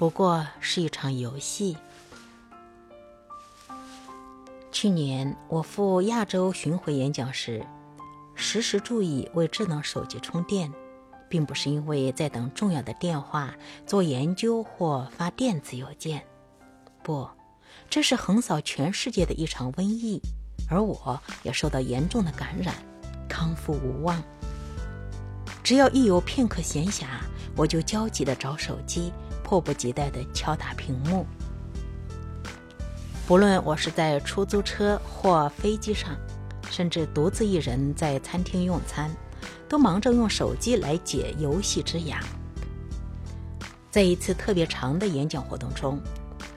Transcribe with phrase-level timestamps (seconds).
[0.00, 1.76] 不过是一场游戏。
[4.72, 7.62] 去年我赴亚洲巡回演讲时，
[8.34, 10.72] 时时注意为智能手机充电，
[11.28, 13.54] 并不是因为在等重要的电话、
[13.86, 16.26] 做研究或发电子邮件，
[17.02, 17.28] 不，
[17.90, 20.18] 这是横扫全世界的一场瘟疫，
[20.70, 22.74] 而我也受到严重的感染，
[23.28, 24.18] 康复无望。
[25.62, 27.04] 只要一有片刻闲暇，
[27.54, 29.12] 我就焦急地找手机，
[29.50, 31.26] 迫不及待地敲打屏幕。
[33.26, 36.16] 不论我是在出租车或飞机上，
[36.70, 39.10] 甚至独自一人在餐厅用餐，
[39.68, 42.20] 都忙着用手机来解游戏之痒。
[43.90, 46.00] 在一次特别长的演讲活动中，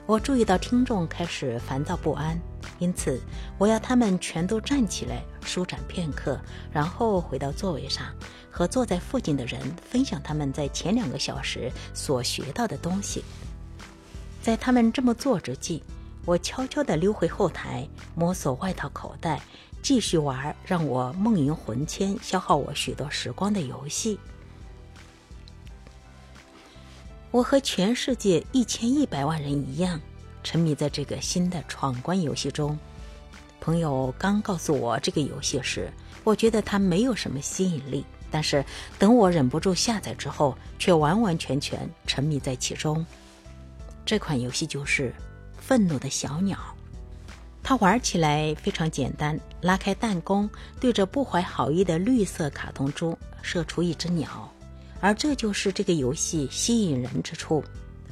[0.06, 2.38] 我注意到听众开始烦躁不安，
[2.78, 3.20] 因此
[3.56, 6.40] 我要他们全都站起来舒展片刻，
[6.72, 8.06] 然后回到座位上，
[8.50, 13.24] 和坐在附近的人分享他们在前两个小时所学到的东西。
[14.42, 15.82] 在他们这么做之际，
[16.26, 19.40] 我悄悄地溜回后台，摸索外套口袋，
[19.82, 24.18] 继续玩让我梦萦魂牵、消耗我许多时光的游戏。
[27.30, 30.00] 我和全世界一千一百万人一样，
[30.44, 32.78] 沉迷在这个新的闯关游戏中。
[33.60, 35.92] 朋友刚告诉我这个游戏时，
[36.22, 38.64] 我觉得它没有什么吸引力，但是
[39.00, 43.04] 等我忍不住下载之后，却完完全全沉迷在其中。
[44.06, 45.12] 这款游戏就是。
[45.66, 46.58] 愤怒的小鸟，
[47.62, 49.40] 它玩起来非常简单。
[49.62, 50.46] 拉开弹弓，
[50.78, 54.52] 对着不怀好意的绿色卡通猪射出一只鸟，
[55.00, 57.64] 而这就是这个游戏吸引人之处。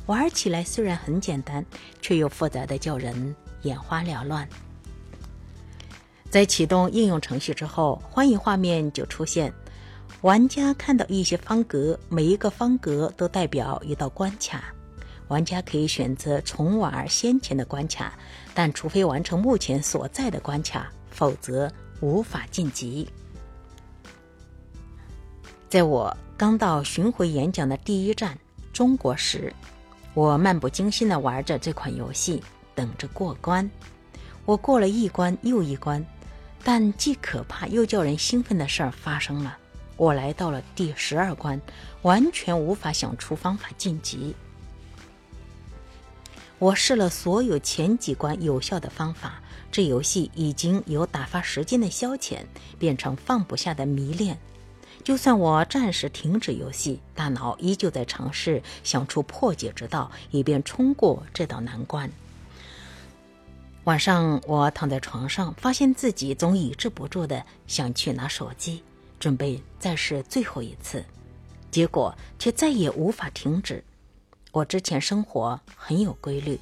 [0.07, 1.65] 玩起来虽然很简单，
[2.01, 4.49] 却又复杂的叫人眼花缭乱。
[6.29, 9.53] 在启动应用程序之后，欢迎画面就出现，
[10.23, 14.65] 玩家看到一些方格，每一个方格都代表一道关卡。
[15.29, 18.13] 玩家可以选择重玩先前的关卡，
[18.53, 23.09] 但除非完成目前所在的关卡，否则无法晋级。
[25.71, 28.39] 在我刚到巡回演讲的第一站
[28.75, 29.51] 中国时，
[30.15, 32.43] 我漫不经心地玩着这款游戏，
[32.75, 33.71] 等着过关。
[34.45, 36.05] 我过了一关又一关，
[36.63, 39.57] 但既可怕又叫人兴奋的事儿发生了。
[39.97, 41.61] 我来到了第十二关，
[42.03, 44.35] 完全无法想出方法晋级。
[46.59, 49.41] 我试了所有前几关有效的方法，
[49.71, 52.41] 这游戏已经由打发时间的消遣
[52.79, 54.39] 变成放不下的迷恋。
[55.05, 62.11] 就算我暂时停止游戏，大脑依旧在尝试想出破解之道，以便冲过这道难关。
[63.85, 68.85] 晚上，我躺在床上，发现自己总抑制不住的想去拿手机，
[69.19, 71.05] 准备再试最后一次，
[71.69, 73.83] 结果却再也无法停止。
[74.53, 76.61] 我之前生活很有规律，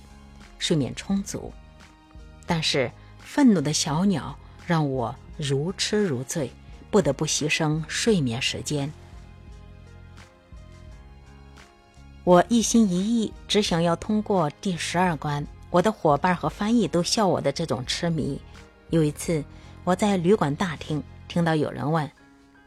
[0.59, 1.53] 睡眠充足，
[2.47, 4.35] 但是愤怒的小鸟
[4.67, 6.51] 让我如痴如醉，
[6.91, 8.93] 不得不牺牲睡眠时间。
[12.25, 18.41] 我一心一意只想要通过第十二关，我的伙伴和翻译都笑我的这种痴迷。
[18.91, 19.45] 有一次，
[19.85, 22.11] 我在旅馆大厅听到有人问：“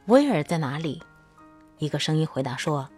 [0.08, 1.02] 威尔在哪里？”
[1.80, 2.90] 一个声音回答说。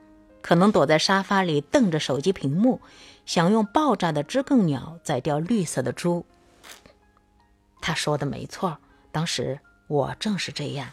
[0.42, 2.80] 可能躲在沙发里瞪着手机屏幕，
[3.26, 6.24] 想用爆炸的知更鸟宰掉绿色的猪。
[7.82, 8.78] 他说的没错，
[9.12, 10.88] 当时我正是这样。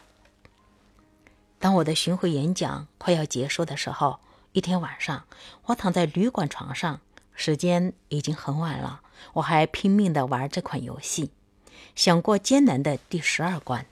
[1.62, 4.19] 当我的巡回演讲快要结束的时候，
[4.50, 5.23] 一天晚上，
[5.67, 7.00] 我躺在旅馆床上，
[7.37, 9.00] 时间已经很晚了，
[9.34, 11.31] 我还拼命的玩这款游戏，
[11.95, 13.87] 想过艰难的第十二关。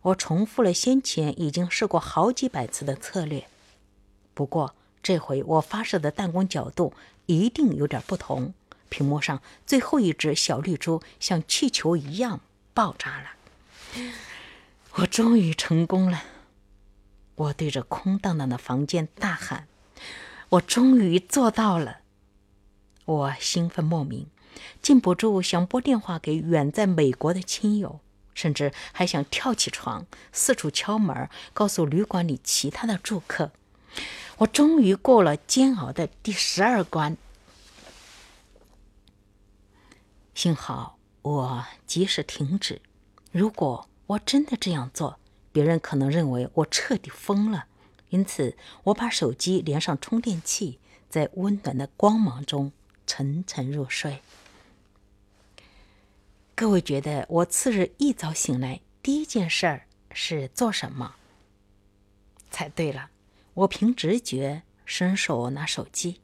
[0.00, 3.46] 我重复了先前已经试过好几百次的策略。
[4.32, 6.94] 不过这回我发射的弹弓角度
[7.26, 8.54] 一定有点不同。
[8.88, 12.40] 屏幕上最后一只小绿珠像气球一样
[12.72, 13.26] 爆炸了。
[14.96, 16.24] 我终于成功了！
[17.36, 19.68] 我对着空荡荡的房间大喊
[20.50, 22.00] ：“我终于做到了！”
[23.06, 24.26] 我兴奋莫名，
[24.82, 28.00] 禁不住想拨电话给远在美国的亲友，
[28.34, 33.52] 甚至还想跳起床四处敲门，告诉旅馆里其他的住客。
[34.38, 37.16] 我终于过了煎熬的第十二关，
[40.34, 42.80] 幸好我及时停止。
[43.32, 45.20] 如果我真的这样做，
[45.52, 47.66] 别人可能认为我彻底疯了。
[48.08, 52.72] 因此，我把手机连上充电器，在温暖的光芒中
[53.06, 54.22] 沉沉入睡。
[56.56, 61.14] 各位觉得我次日一早醒来第一件事儿是做什么？
[62.50, 63.10] 猜对了。
[63.54, 66.20] 我凭直觉伸手拿手机，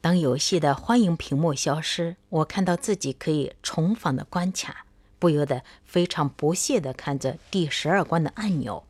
[0.00, 4.86] 当游戏的欢迎屏幕消失，我看到自己可以重访的关卡，
[5.18, 8.84] 不由得非常不屑地看着第十二关的按钮，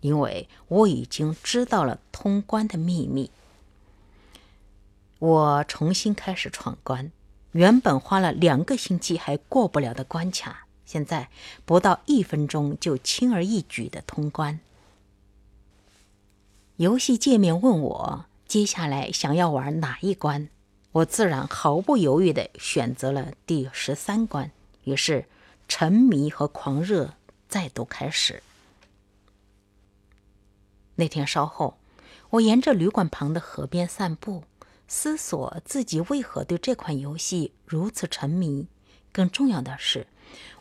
[0.00, 3.30] 因为我已经知道了通关的秘密。
[5.18, 7.12] 我重新开始闯关，
[7.52, 11.28] 原本花了两个星期还过不了的关卡，现在
[11.64, 14.60] 不到一分钟就轻而易举的通关。
[16.76, 18.26] 游戏界面问我。
[18.46, 20.48] 接下来想要玩哪一关？
[20.90, 24.50] 我自然毫不犹豫地选择了第十三关。
[24.82, 25.26] 于是，
[25.70, 27.14] 沉迷和狂热
[27.48, 28.42] 再度开始。
[30.96, 31.78] 那天稍后，
[32.30, 34.42] 我沿着旅馆旁的河边散步，
[34.88, 38.66] 思索自己为何对这款游戏如此沉迷。
[39.12, 40.08] 更重要的是，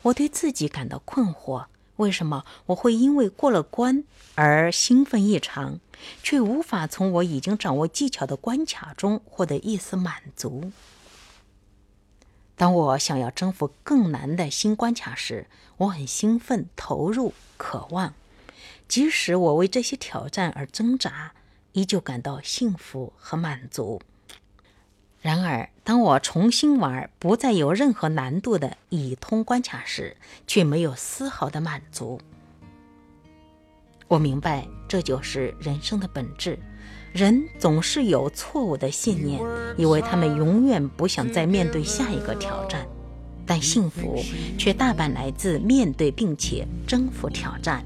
[0.04, 1.66] 我对自己感到困惑。
[1.96, 4.04] 为什么我会因为过了关
[4.36, 5.80] 而兴奋异常，
[6.22, 10.72] 却无法从我已经掌握技巧的关卡中获得一丝满足？
[12.60, 15.48] 当我想要征服更难的新关卡时，
[15.78, 18.14] 我很兴奋、投入、渴望，
[18.86, 21.32] 即使我为这些挑战而挣扎，
[21.72, 24.02] 依旧感到幸福和满足。
[25.22, 32.20] 然而，当我重新玩不再有任何难度的已通关卡时，却没有丝毫的满足。
[34.10, 36.60] 我明白，这就是人生的本质。
[37.12, 39.42] 人总是有错误的信念，
[39.78, 42.86] 以为他们永远不想再面对下一个挑战。
[43.46, 44.24] 但幸福
[44.60, 47.84] 却大半来自面对并且征服挑战。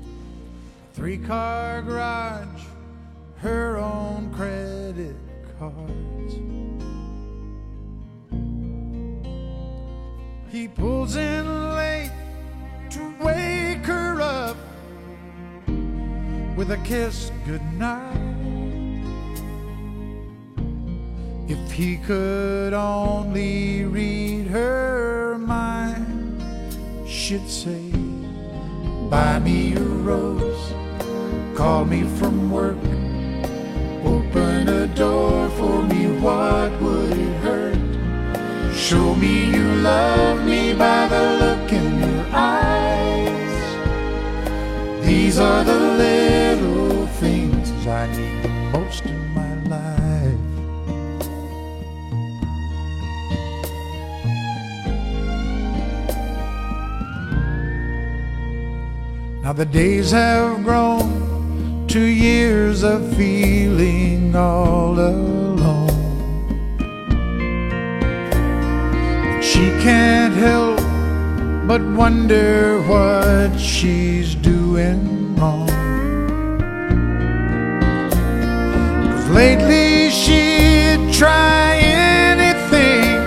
[16.56, 18.63] With a kiss goodnight.
[21.46, 26.42] If he could only read her mind,
[27.06, 27.92] she'd say,
[29.10, 30.74] Buy me a rose,
[31.54, 32.78] call me from work,
[34.06, 38.74] open a door for me, what would it hurt?
[38.74, 40.23] Show me you love
[59.54, 65.90] Now the days have grown to years of feeling all alone.
[69.44, 70.80] She can't help
[71.68, 75.68] but wonder what she's doing wrong.
[79.12, 83.22] Cause lately she'd try anything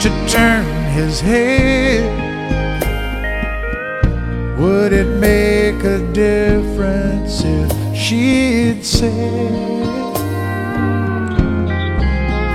[0.00, 1.81] to turn his head.
[4.62, 9.10] Would it make a difference if she'd say,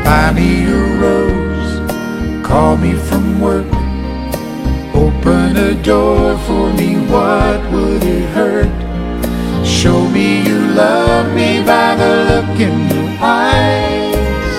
[0.06, 2.48] Buy me a rose?
[2.48, 3.68] Call me from work.
[4.96, 8.72] Open a door for me, what would it hurt?
[9.66, 14.56] Show me you love me by the look in your eyes.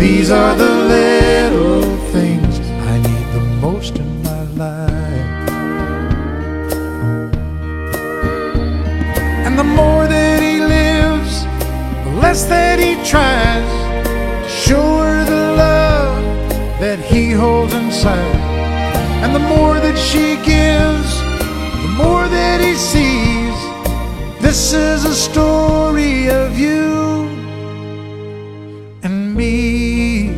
[0.00, 0.67] These are the
[17.98, 18.34] inside.
[19.24, 21.10] And the more that she gives,
[21.82, 23.58] the more that he sees.
[24.40, 27.26] This is a story of you
[29.02, 30.30] and me.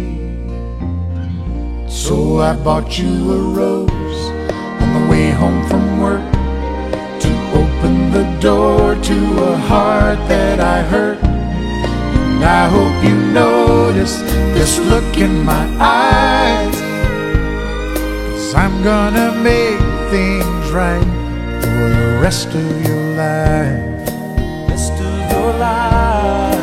[1.89, 4.23] So I bought you a rose
[4.83, 6.33] on the way home from work
[7.25, 9.19] to open the door to
[9.53, 11.23] a heart that I hurt.
[11.23, 14.17] And I hope you notice
[14.57, 16.90] this look in my eyes.
[18.51, 19.79] Cause I'm gonna make
[20.11, 21.05] things right
[21.63, 24.09] for the rest of your life.
[24.69, 26.59] Rest of your life.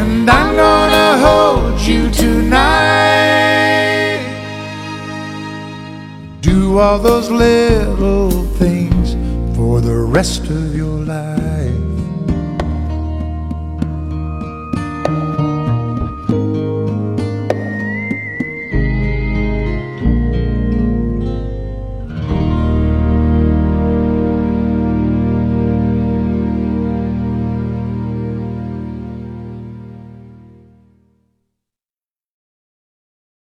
[0.00, 3.40] And I'm gonna hold you tonight.
[6.40, 9.16] Do all those little things
[9.54, 10.67] for the rest of.